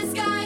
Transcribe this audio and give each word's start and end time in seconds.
the 0.00 0.14
sky. 0.14 0.37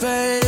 You 0.00 0.41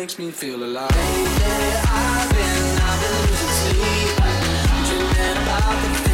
makes 0.00 0.16
me 0.16 0.30
feel 0.30 0.62
alive. 0.62 0.88
Baby, 0.90 1.48
I've 1.90 2.30
been, 2.30 2.78
I've 2.88 3.00
been 3.02 3.14
losing 3.26 3.54
sleep, 3.58 4.16
dreaming 4.86 5.42
about 5.42 6.02
the. 6.02 6.07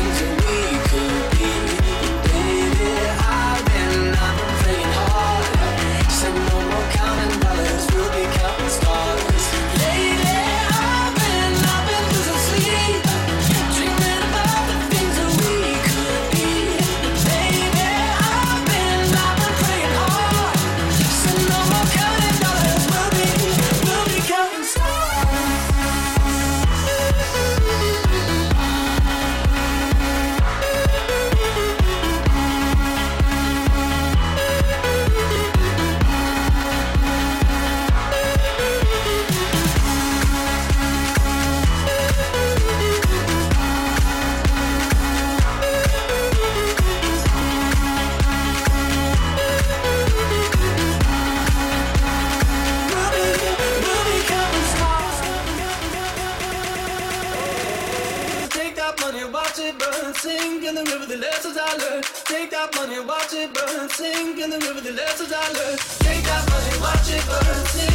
Sink 60.65 60.79
in 60.79 60.83
the 60.83 60.91
river, 60.91 61.05
the 61.05 61.19
lessons 61.19 61.59
I 61.59 61.77
learned. 61.77 62.05
Take 62.25 62.51
that 62.53 62.75
money, 62.75 62.99
watch 62.99 63.35
it 63.35 63.53
burn. 63.53 63.87
Sink 63.91 64.39
in 64.41 64.49
the 64.49 64.59
river, 64.61 64.81
the 64.81 64.93
lessons 64.93 65.31
I 65.31 65.45
learned. 65.53 65.79
Take 66.01 66.25
that 66.25 66.49
money, 66.49 66.81
watch 66.81 67.11
it 67.13 67.21
burn. 67.29 67.67
Sink 67.67 67.94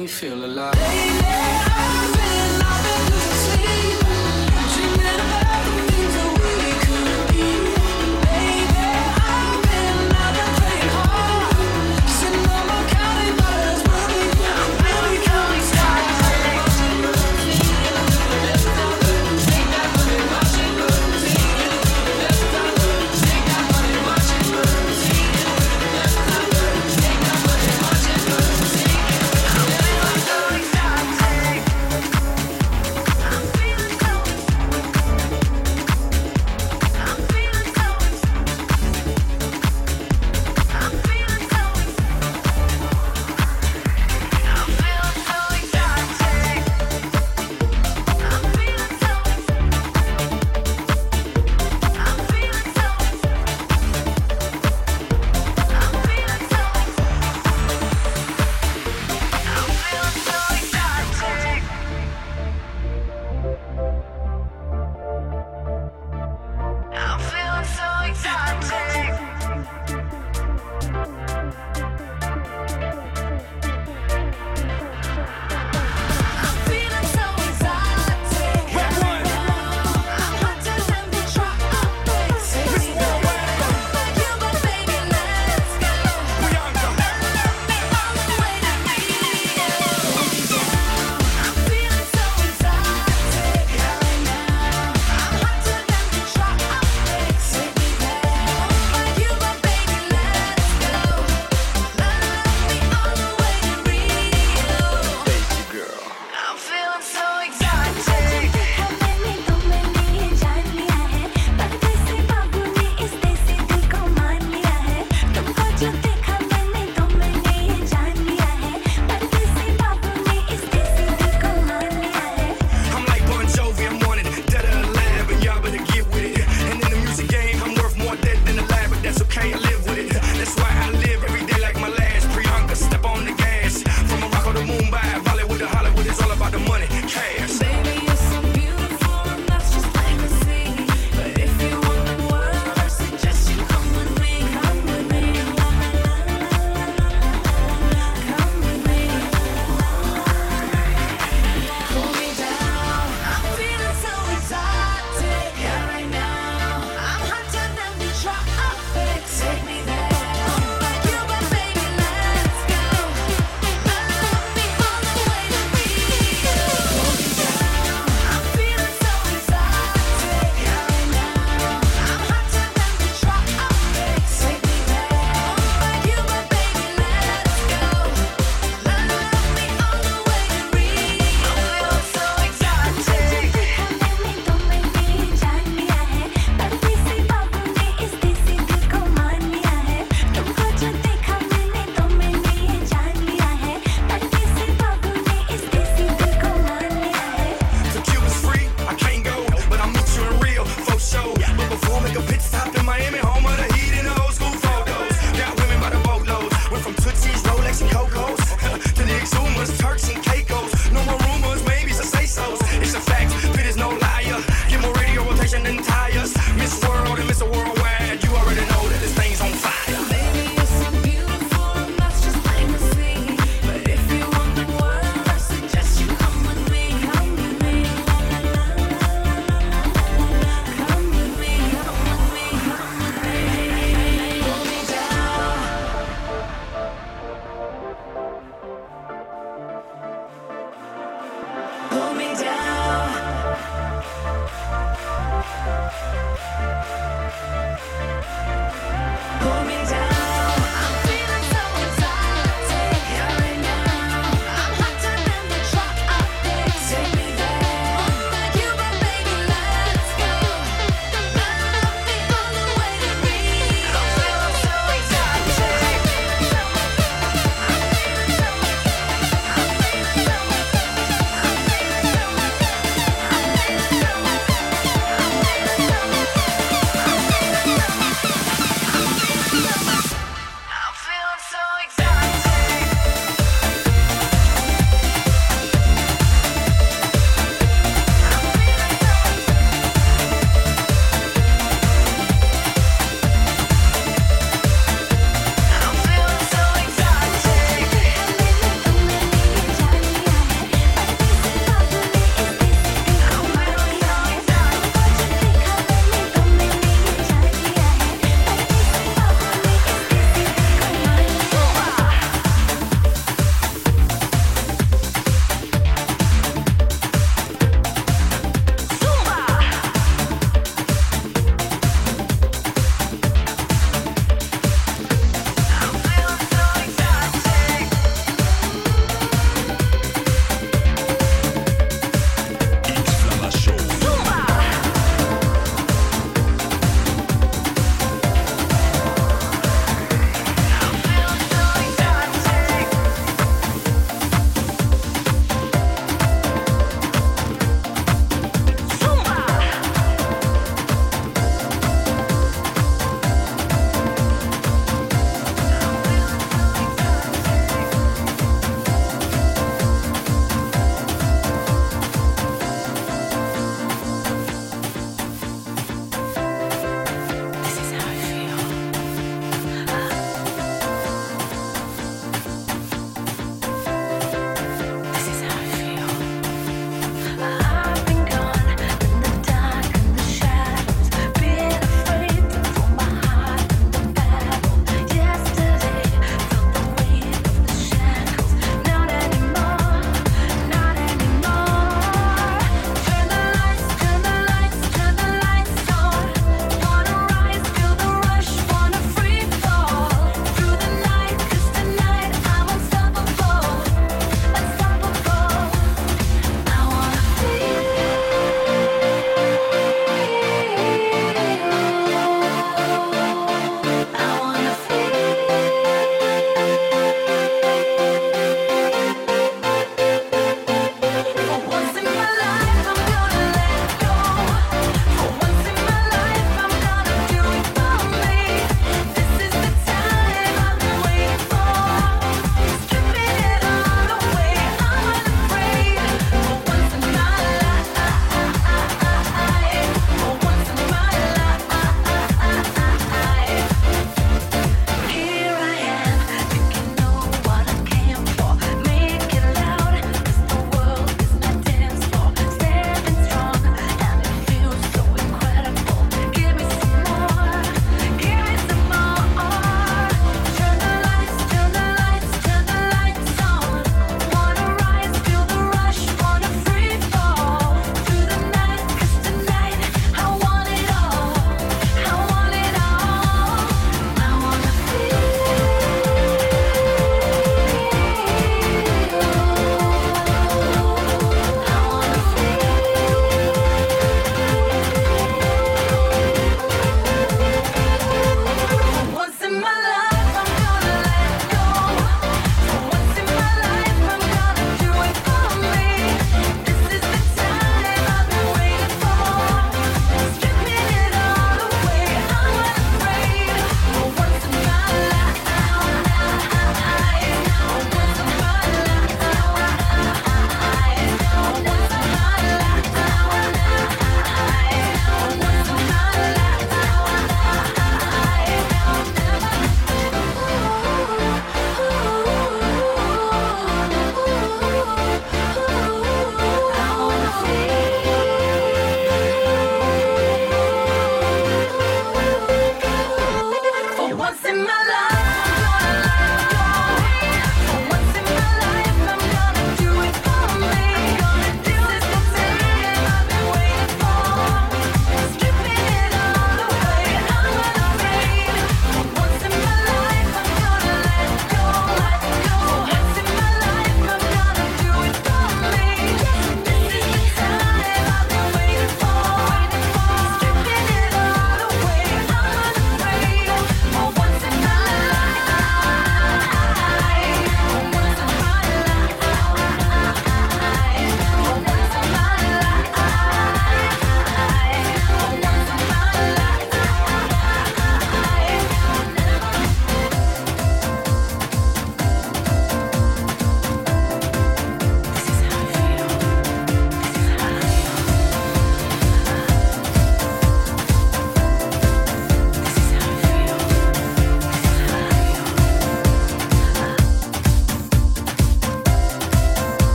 me 0.00 0.06
feel 0.06 0.44
alive. 0.44 0.72
Baby. 0.72 1.69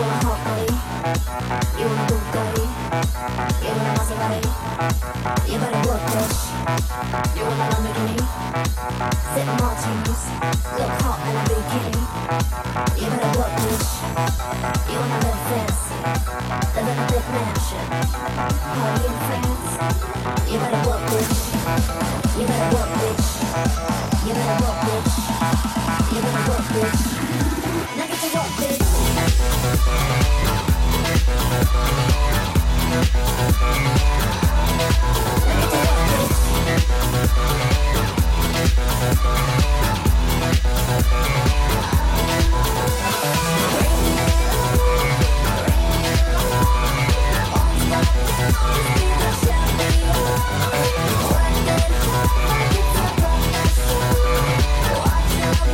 Want 0.00 0.12
a 0.12 0.26
hot 0.26 0.40
body? 0.48 0.72
You 1.76 1.84
want 1.84 2.00
a 2.00 2.06
Bugatti? 2.08 2.64
You 3.60 3.70
want 3.76 3.88
a 3.88 3.92
Maserati? 4.00 4.50
You 5.44 5.56
better 5.60 5.82
work, 5.88 6.02
bitch. 6.08 6.38
You 7.36 7.42
want 7.44 7.60
a 7.60 7.66
Lamborghini? 7.68 8.24
Sip 9.32 9.48
martinis, 9.60 10.22
look 10.78 10.92
hot 11.04 11.20
in 11.28 11.36
a 11.36 11.42
bikini. 11.48 12.00
You 12.96 13.06
better 13.12 13.32
work, 13.36 13.52
bitch. 13.60 13.88
You 14.88 14.96
wanna 15.00 15.18
live 15.20 15.42
fancy, 15.50 15.96
live 16.74 16.88
in 16.88 16.96
a 16.96 17.06
big 17.10 17.24
party 17.30 17.60
in 19.04 19.16
France. 19.28 19.70
You 20.48 20.56
better 20.60 20.82
work, 20.88 21.02
bitch. 21.12 21.36
You 22.38 22.44
better 22.48 22.68
work, 22.72 22.90
bitch. 23.00 23.26
You 24.26 24.32
better 24.32 24.56
work, 24.64 24.78
bitch. 24.86 25.14
You 26.12 26.20
better 26.24 26.44
work, 26.48 26.64
bitch. 26.72 27.29
Bitch. 28.30 28.80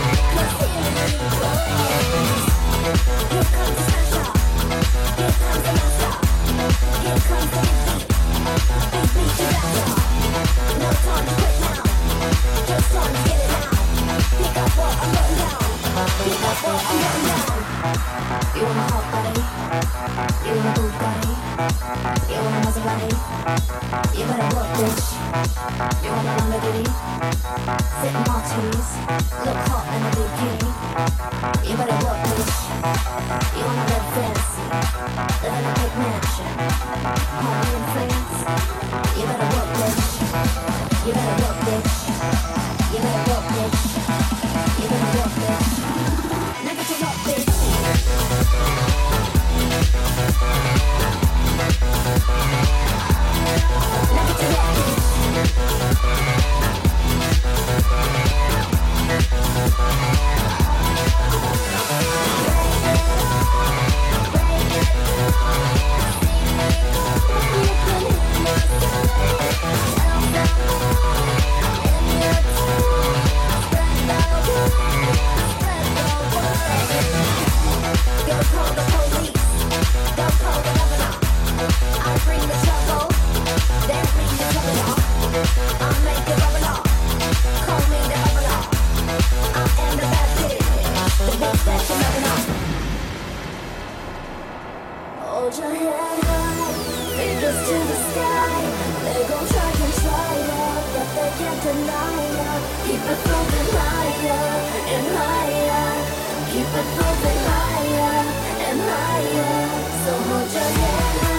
You 20.47 20.53
want 20.53 20.67
a 20.67 20.79
Bugatti? 20.79 21.33
You 22.29 22.39
want 22.39 22.55
a 22.55 22.59
Maserati? 22.63 23.11
You 24.17 24.23
better 24.25 24.55
work, 24.55 24.69
bitch. 24.77 25.16
You 25.27 26.09
want 26.15 26.23
a 26.23 26.31
Lamborghini? 26.39 26.87
Sip 27.99 28.15
martinis, 28.27 28.89
look 29.43 29.59
hot 29.67 29.83
in 29.91 29.99
a 29.99 30.11
bikini. 30.15 30.69
You 31.67 31.75
better 31.75 31.99
work, 32.07 32.19
bitch. 32.31 32.55
You 33.57 33.63
wanna 33.67 33.83
live 33.91 34.07
fancy, 34.15 34.63
live 35.43 35.55
in 35.59 35.65
a 35.67 35.73
big 35.75 35.93
mansion, 35.99 36.51
party 37.43 37.69
in 37.75 37.83
France. 37.91 38.39
You 39.17 39.23
better 39.27 39.49
work, 39.51 39.69
bitch. 39.75 40.03
You 41.05 41.11
better 41.11 41.35
work, 41.43 41.57
bitch. 41.67 41.91
You 42.93 42.99
better 43.03 43.23
work, 43.27 43.45
bitch. 43.51 43.83
You 44.79 44.87
better 44.87 45.11
work, 45.17 45.33
bitch. 45.43 45.67
Get 46.67 46.77
to 46.87 46.95
work, 47.03 47.19
bitch. 47.27 47.51
Get 54.13 54.27
to 54.27 54.45
work, 54.53 54.71
bitch. 54.85 54.96
Don't 55.37 55.53
I'll 81.99 82.19
bring 82.25 82.39
the 82.47 82.66
Keep 106.57 106.65
it 106.65 106.85
moving 106.97 107.39
higher 107.45 108.25
and 108.67 108.81
higher. 108.81 110.05
So 110.05 110.11
hold 110.13 110.51
your 110.51 110.63
head. 110.63 111.36